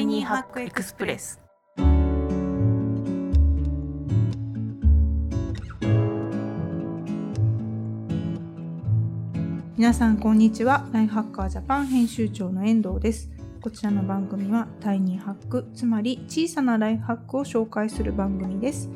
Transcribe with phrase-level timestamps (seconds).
[0.00, 1.38] イニーハックエクスプレス。
[9.76, 10.88] 皆さんこんにちは。
[10.92, 13.28] ライフハッカージャパン編集長の遠藤です。
[13.60, 18.88] こちらの番組はタイニーハックつまり小さなライフハックを紹介する番組です。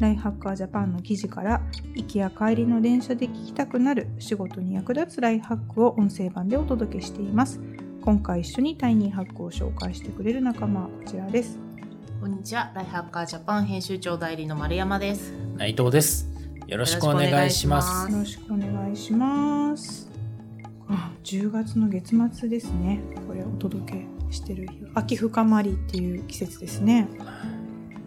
[0.00, 1.62] ライフハッカージャパンの記事から
[1.94, 7.58] 行きや帰りの電車で聞きたくなる仕事に役立つライフハックを音声版でお届けしています。
[8.02, 11.56] 今回一緒にタイニーハックを紹介してくれる仲間はこちらです。
[12.20, 12.72] こんにちは。
[12.74, 15.32] ライフハッカージャパン編集長代理の丸山です。
[15.56, 16.28] 内藤です。
[16.66, 18.10] よろしくお願いします。
[18.10, 20.10] よろしくお願いします。
[20.88, 23.00] あ10月の月末ですね。
[23.28, 27.06] これお届けしてる日は秋深まりっていう季節ですね。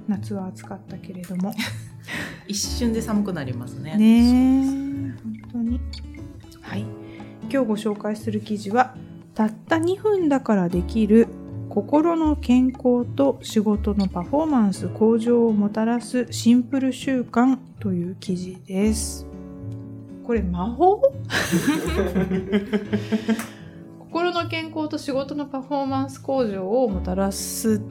[0.10, 1.54] 夏は暑かったけれども。
[2.50, 3.96] 一瞬で寒くなりますね。
[3.96, 5.80] ねえ本当に。
[6.60, 6.82] はい。
[7.50, 8.94] 今日ご紹介する記事は
[9.36, 11.28] たった2分だからできる
[11.70, 19.28] 心の健康と仕事のパフォーマンス向上をもたらすシンプル習慣という記事です。
[20.26, 21.02] これ魔法？
[24.00, 27.82] 心の健康と仕事のパフォーマンス向上をもたらす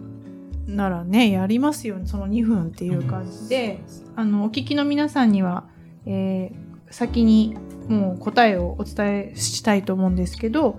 [0.66, 2.06] ならねやりますよね。
[2.06, 3.80] その2分っていう感じで、
[4.16, 5.64] あのお聞きの皆さんには、
[6.06, 7.56] えー先に
[7.88, 10.78] もう答えをお伝えしたいと思うんですけど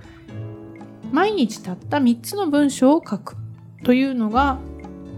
[1.11, 3.35] 毎日たった3つの文章を書く
[3.83, 4.59] というのが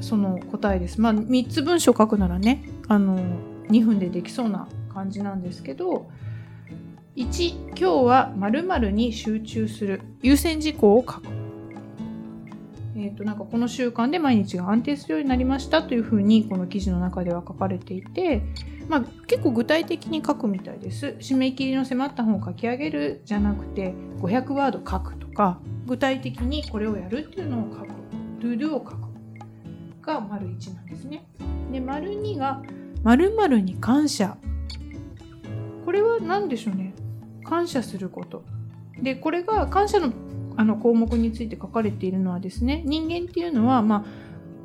[0.01, 1.01] その答えです。
[1.01, 3.17] まあ3つ文章書くならねあの
[3.69, 6.09] 2分でできそうな感じなんですけど
[7.15, 11.23] 1今日は〇〇に集中する優先事項を書く。
[12.99, 18.41] えー、となんかこの習慣で毎日が安定するようになりましたというふうにこの記事の中では書かれていて、
[18.89, 27.87] まあ、結構具体的に書くみたいです締め切りの迫った本を書き上げるじゃなくて500ワード書くとか具体的にこれをやるっていうのを書く。
[28.39, 29.07] to do を書く。
[30.01, 31.27] が丸1なんですね。
[31.71, 32.61] で丸2が
[33.03, 34.37] 〇〇に感謝。
[35.85, 36.93] これは何でしょうね。
[37.43, 38.43] 感謝すること。
[39.01, 40.11] でこれが感謝の
[40.59, 44.05] あの項目について書かれているのはですね人間っていうのは、まあ、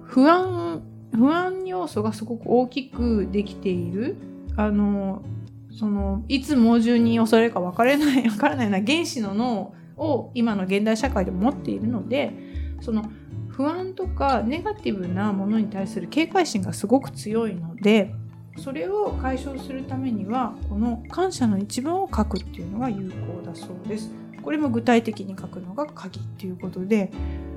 [0.04, 0.82] 不安
[1.14, 4.16] 不安要素がすごく大きくできている。
[4.56, 5.22] あの
[5.70, 12.32] そのいつ猛獣に襲われるか分からない分からないような原始の脳を今の現代社会で持っているので
[12.80, 13.04] その
[13.48, 18.14] 不安とかネガティブなものに対する警戒心がすごく強いので
[18.58, 24.10] それを解消するためにはこの感謝の一文を書くっていうのが有効だそうです。
[24.42, 27.10] これも具体的に書くのが鍵っていうことで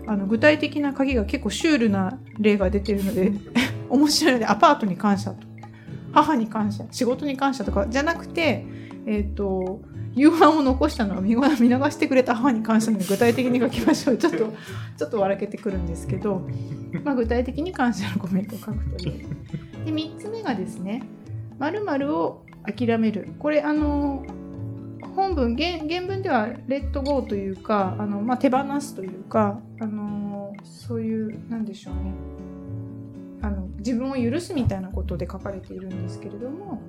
[0.08, 3.34] あの具体的な鍵が結構シュールな例が出てるので
[3.90, 5.48] 面白いのでアパートに感謝と
[6.14, 8.66] 母に感謝仕事に感謝とかじゃなくて
[9.06, 9.82] えっ、と
[10.16, 14.18] 夕飯を残したのは見見逃してくれた母に感謝の具体的に書きましょう。
[14.18, 14.38] ちょっと
[14.98, 16.48] ちょっと笑けてくるんですけど、
[17.04, 19.28] まあ、具体的に感謝のコメントを書くという。
[19.86, 21.04] で3つ目がですね
[21.60, 24.26] 「〇〇を諦める」これあの
[25.16, 32.14] 本文原文では「レッドゴー」というかあの、まあ、手放すというかあのそういうなんでしょうね。
[33.42, 36.82] あの自分を許すみたいなことで書かれているんですけれども、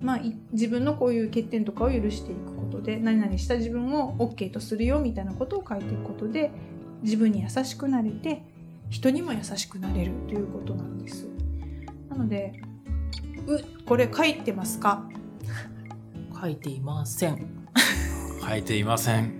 [0.00, 6.50] まあ、い自分のこういう欠点とかを許していくことで何々した自分を OK とするよみたいなことを書いていくことで
[7.02, 8.42] 自分に優しくなれて
[8.90, 11.26] 人にも優しくなれるということなんです。
[12.08, 12.60] なので
[13.46, 15.08] うこれ書いてますか？
[16.40, 17.48] 書いていません
[18.48, 19.34] 書いていません。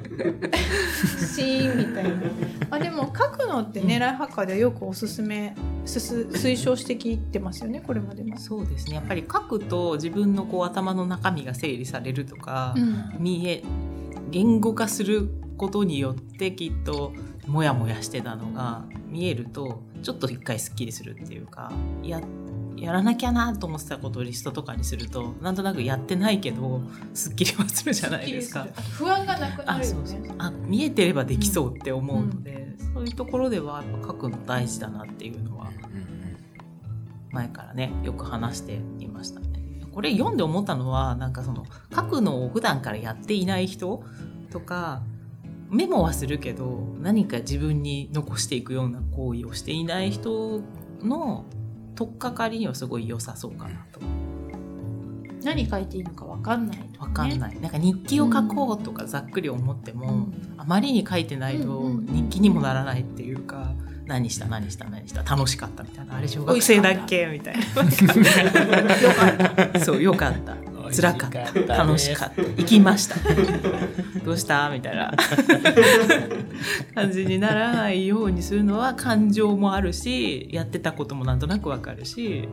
[1.34, 2.10] シーンみたいな。
[2.70, 5.54] あでも書くのってね、ライフハッカーではよくおすすめ
[5.84, 8.36] すす推奨してきてますよねこれまでも。
[8.38, 13.62] そうですねやっぱり書くと自分のこう頭の中身が整理されるとか、うん見え
[14.30, 17.12] 言語化することによってきっと
[17.46, 21.72] モヤモヤしてたのが見えるとちょっと一回すっきりするっていうか
[22.02, 22.20] や
[22.80, 26.80] やらなきゃなと思ってたことをリストとかにするとなんとなくやってないけど
[27.14, 28.62] すっきりはするじゃないですか。
[28.62, 30.34] あと不安がなくなあるよそうそうね。
[30.38, 35.70] あ見えてればできそうって思うので、そういうところではやっぱ書くの大事だなっていうのは
[37.30, 39.48] 前からねよく話していましたね。
[39.92, 41.64] これ読んで思ったのはなんかその
[41.94, 44.04] 書くのを普段からやっていない人
[44.50, 45.02] とか
[45.70, 50.62] メモはするけど何か自分に残していくような行為をしていない人
[51.02, 51.44] の
[51.98, 54.00] 取っかかりにはすごい良さそうかなと。
[55.42, 57.38] 何書いていいのかわかんないとわかんい。
[57.38, 60.54] ない、なんか日記を書こうとかざっくり思っても、うん。
[60.58, 63.40] あまりに書いてないとうんうん日記にもならないっていう。
[63.40, 63.72] か、
[64.06, 65.24] 何した何した何した。
[65.24, 66.18] 楽しかったみたいな。
[66.18, 67.64] あれ小学生だっけみたいな。
[69.80, 70.54] そう よかった
[70.90, 71.76] 辛かった。
[71.76, 72.42] 楽しかった。
[72.42, 73.16] 行きました。
[74.24, 74.70] どうした？
[74.70, 75.12] みたいな。
[76.94, 82.48] 感じにならないようにするのは感情もあるしやってたこともなんとなくわかるし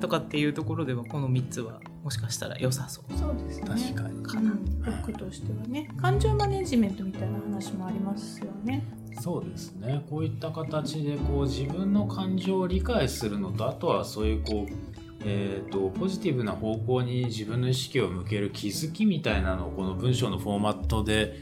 [0.00, 3.18] とかっていうところではこの3つはもしかしたら良さそう。
[3.18, 3.66] そうですね。
[3.66, 4.22] 確かに。
[4.22, 4.50] かな
[4.82, 5.88] フックとしてはね。
[6.00, 8.82] 感情マネジメントみたいな話もありますよね。
[9.20, 10.04] そうですね。
[10.08, 21.36] こういった形でこう自分の感情を理解するのとあとはそういうこうえーと、ポジティブな方向に自分の意識を向ける気づきみたいなのをこの文章のフォーマットで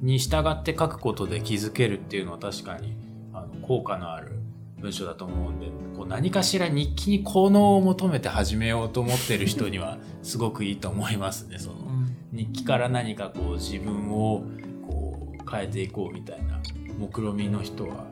[0.00, 2.96] に従って書くことで気づけるっていうのは確かに
[3.32, 4.32] あの効果のある
[4.80, 11.58] 文章だと思うんでこう何かしら日記に効能を求めて始めようと思ってる人には すごくいいと思いますね。
[11.58, 11.76] その
[12.32, 14.44] 日記から何かこう自分を
[14.86, 16.60] こう変えていこうみたいな
[16.98, 18.06] 目論みの人は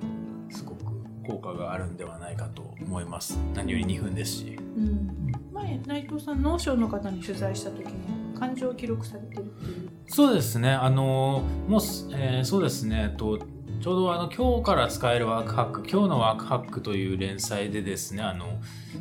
[1.23, 3.39] 効果があるんではないかと思います。
[3.55, 9.91] 何より2分ですし、うん、前内藤さん Notion の方に取材した時に感情を記録されてるっていう。
[10.09, 10.71] そうですね。
[10.73, 11.81] あのもう、
[12.13, 13.15] えー、そうですね。
[13.17, 13.39] と
[13.83, 18.61] ちょうどあの今日から使えるワークハック今日のワークハックという連載でですねあの、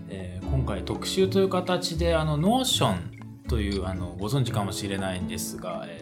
[0.09, 6.00] えー、今回特集という形であの Notion というあのご存知かもしれないんですが、え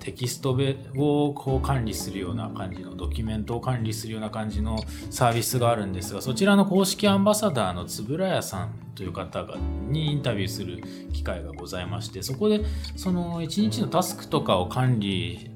[0.00, 0.58] テキスト
[0.96, 4.78] をこう管理するような感じのドキュメントを管理するような感じの
[5.10, 9.56] サービスがあるんですがそちらの公式アンバサダーの円谷さんという方が
[9.88, 10.82] にインタビューする
[11.12, 12.62] 機会がございましてそこで
[12.96, 15.50] その1日のタスクとかを管理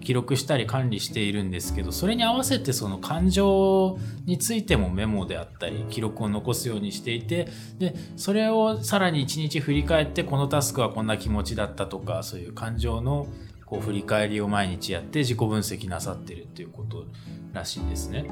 [0.00, 7.48] 記録したり管理しているんですけどそれに合わせてその感情についてもメモであったり記録を残すようにしていて
[7.78, 13.26] でそれをさらに1日振り返ってこのタスクはこんな気持ちだったとかそういう感情の
[13.68, 17.04] こう振り返りを毎日やって自己分析なさってるっていうこと
[17.52, 18.24] らしいんですね。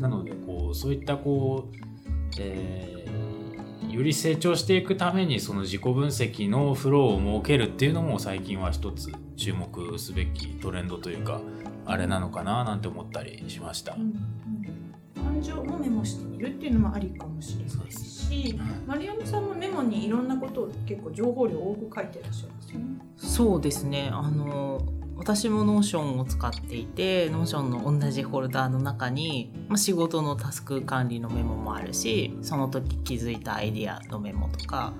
[0.00, 1.76] なのでこうそういったこう、
[2.38, 11.40] えー、より成長していくためにその自己分析のフローを設けるっていうのも最近は一つ注目すべきトレンドというか
[11.86, 13.94] あれなのかななんて思ったりしました。
[13.94, 19.54] うんうん、感情もメモしてみるっていうのもありかもしれないし、丸山さんも
[19.94, 22.86] にいろんなことを結構情報量多く書いてらっしゃるんですよね。
[23.16, 24.10] そうですね。
[24.12, 24.82] あの
[25.16, 34.92] 私も Notion を使っていて Notion の同じフォルダーの中に、まあ、仕事のタスク管理のメモもあるしその時気づいたアイディアのメモとか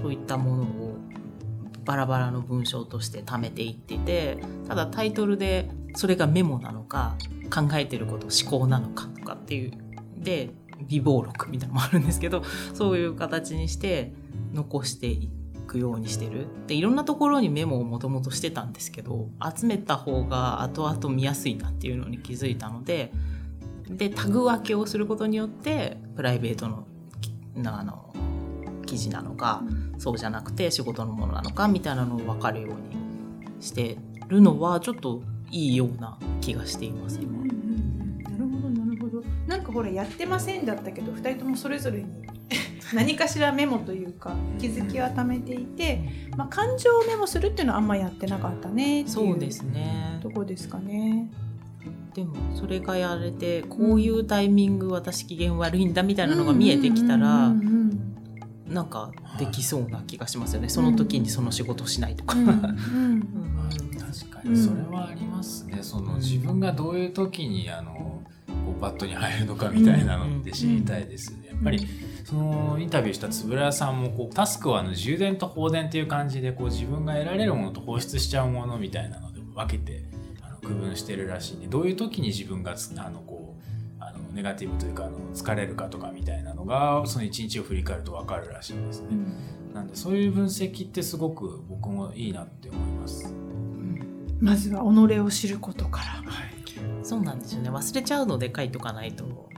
[0.00, 0.96] そういったものを
[1.84, 7.16] バラバラの文章として貯めていっててただタイトルでそれがメモなのか
[7.54, 9.72] 考えてること思考なのかとかっていう
[10.16, 10.50] で
[10.86, 12.42] 微暴録みたいなのもあるんですけど
[12.74, 14.12] そういう形にして
[14.52, 15.30] 残してい
[15.66, 23.12] くようにしてるでいろんなところにメモをもともとしてたんですけど集めた方が後々見やすいなっていうのに気づいたので
[23.88, 26.86] でタグ分けをすることによってプライベートの
[27.64, 28.12] あの
[28.86, 29.62] 記事なのか、
[29.98, 32.70] そうじゃなくて仕事のものなのかみたいなのを分かるよう
[33.50, 33.98] にして
[34.28, 37.38] るのはちょっといいような気がしています今。
[37.38, 39.22] なるほどなるほど。
[39.46, 42.06] なんかほらやってませんだったけど2人ともそれぞれに
[42.94, 46.02] 何かしらメモというか気づきは貯めていて、
[46.36, 49.16] まあ、感情をメモするっていうのはあんまやってなかったねっていう
[50.20, 51.30] とこですかね。
[52.14, 57.52] でもそれがやれてこういうタイミング私機嫌悪いんだみたいなのが見えてきたら
[58.66, 62.34] なんかできそうな気がしますよね、その時にその仕事をしないとか。
[62.34, 62.44] 確
[64.30, 64.56] かに。
[64.56, 71.48] それはありますね、その自分がどういう時にあのこうバットに入るのかみたいなのって知りたいですね。
[71.48, 71.86] やっぱり
[72.28, 80.04] そのインタビューした円谷さんもこうタスクはあの充電と放電っていう感じでこう自分が得られるものと放出しちゃうものみたいなので分けて
[80.42, 89.08] あの区分してるらしいんでどういう時に自分があのこうネガティブというかあの疲れるかとかみたいなのがその一日を振り返ると分かるらしいんですね。
[89.10, 93.26] うん、なんでそういう分析ってすごく僕もいいなって思います。
[93.26, 96.06] うん、まずは己を知ることから。
[96.30, 96.52] はい、
[97.02, 99.48] そうなんですよね忘れちゃうので書いとかないと、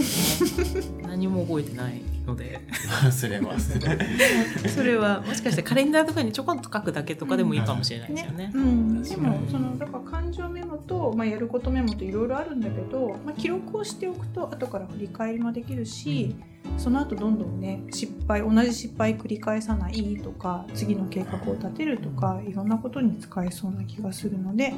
[1.02, 2.60] 何も覚えてないので。
[3.02, 3.78] 忘れます
[4.74, 8.50] それはもしかしてカレンダーとかにちょこっと書くだけとかでもいいかもしれないですよね。
[8.54, 16.36] うん、ねうん、でもそのだから感情メモと、まあ、やることメモといろいろあるんだけど、まあ、記録をしておくと後から振り返りもできるし、
[16.72, 24.72] うん、その後どんどんね失敗同じ失敗繰り返さないとか次の計画を立てるとかいろんなことに使えそうな気がするので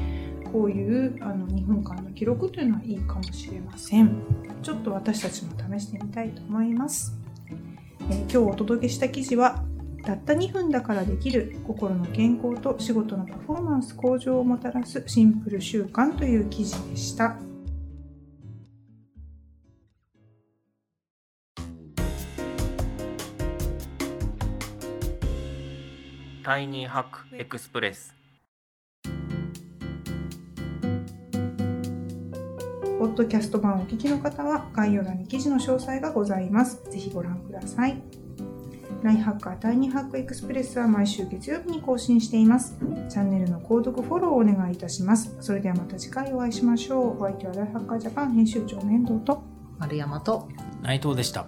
[0.53, 4.52] こういうあの2分間の記録というのはいいかもしれません。
[4.63, 7.13] ちょっと私たちも試してみたいと思います。
[8.11, 9.65] えー、今日お届けした記事は
[10.05, 17.37] たった2分だからできる心の健康と仕事のパフォーマンス向上をもたらすシンプル習慣という記事でした。
[26.45, 28.22] Tiny Hack Express
[33.03, 36.89] ポッドキャスト版をお聞きの方は概要欄に記事の詳細がございます。
[36.89, 38.01] ぜひご覧ください。
[39.03, 42.79] ラインハッカータイニーハックエクスプレスは毎週月曜日に更新しています。
[43.11, 45.37] チャンネルの購読、フォローをお願いいたします。
[45.41, 47.21] それではまた次回お会いしましょう。
[47.21, 49.43] お相手はライフハッカージャパン編集長の遠藤と
[49.79, 50.49] 丸山と
[50.81, 51.47] 内藤でした。